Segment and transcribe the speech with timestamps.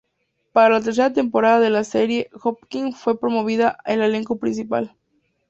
[0.51, 4.95] Para la tercera temporada de la serie, Hopkins fue promovida al elenco principal.